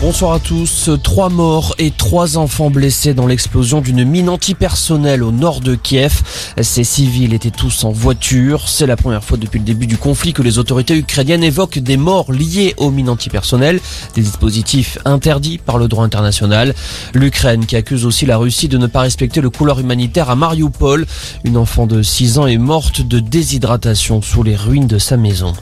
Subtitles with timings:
[0.00, 0.90] Bonsoir à tous.
[1.02, 6.22] Trois morts et trois enfants blessés dans l'explosion d'une mine antipersonnelle au nord de Kiev.
[6.62, 8.68] Ces civils étaient tous en voiture.
[8.68, 11.96] C'est la première fois depuis le début du conflit que les autorités ukrainiennes évoquent des
[11.96, 13.80] morts liées aux mines antipersonnelles,
[14.14, 16.76] des dispositifs interdits par le droit international.
[17.12, 21.06] L'Ukraine qui accuse aussi la Russie de ne pas respecter le couloir humanitaire à Mariupol.
[21.42, 25.54] Une enfant de 6 ans est morte de déshydratation sous les ruines de sa maison.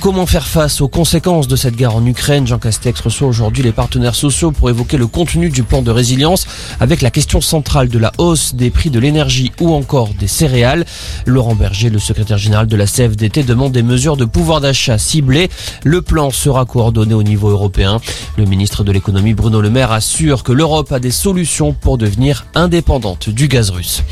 [0.00, 2.46] Comment faire face aux conséquences de cette guerre en Ukraine?
[2.46, 6.46] Jean Castex reçoit aujourd'hui les partenaires sociaux pour évoquer le contenu du plan de résilience
[6.80, 10.84] avec la question centrale de la hausse des prix de l'énergie ou encore des céréales.
[11.26, 15.50] Laurent Berger, le secrétaire général de la CFDT, demande des mesures de pouvoir d'achat ciblées.
[15.84, 18.00] Le plan sera coordonné au niveau européen.
[18.36, 22.46] Le ministre de l'économie Bruno Le Maire assure que l'Europe a des solutions pour devenir
[22.54, 24.02] indépendante du gaz russe.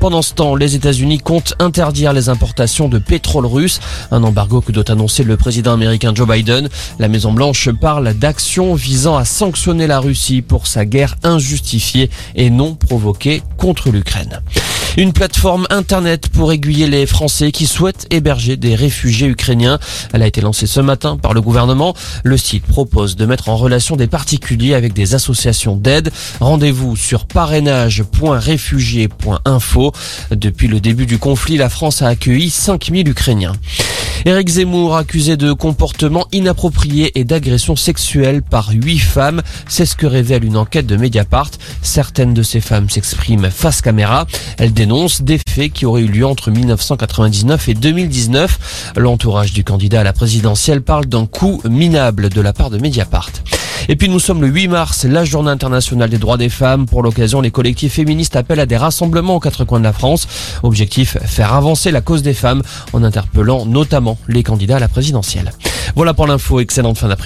[0.00, 3.80] Pendant ce temps, les États-Unis comptent interdire les importations de pétrole russe,
[4.12, 6.68] un embargo que doit annoncer le président américain Joe Biden.
[7.00, 12.48] La Maison Blanche parle d'actions visant à sanctionner la Russie pour sa guerre injustifiée et
[12.50, 14.40] non provoquée contre l'Ukraine.
[14.98, 19.78] Une plateforme internet pour aiguiller les Français qui souhaitent héberger des réfugiés ukrainiens.
[20.12, 21.94] Elle a été lancée ce matin par le gouvernement.
[22.24, 26.10] Le site propose de mettre en relation des particuliers avec des associations d'aide.
[26.40, 29.92] Rendez-vous sur parrainage.réfugiés.info.
[30.32, 33.52] Depuis le début du conflit, la France a accueilli 5000 Ukrainiens.
[34.24, 39.42] Éric Zemmour accusé de comportement inapproprié et d'agression sexuelle par huit femmes.
[39.68, 41.50] C'est ce que révèle une enquête de Mediapart.
[41.82, 44.26] Certaines de ces femmes s'expriment face caméra.
[44.58, 48.92] Elles dénoncent des faits qui auraient eu lieu entre 1999 et 2019.
[48.96, 53.30] L'entourage du candidat à la présidentielle parle d'un coup minable de la part de Mediapart.
[53.88, 56.86] Et puis nous sommes le 8 mars, la journée internationale des droits des femmes.
[56.86, 60.26] Pour l'occasion, les collectifs féministes appellent à des rassemblements aux quatre coins de la France.
[60.62, 62.62] Objectif, faire avancer la cause des femmes
[62.92, 65.52] en interpellant notamment les candidats à la présidentielle.
[65.94, 67.18] Voilà pour l'info, excellente fin d'après-midi.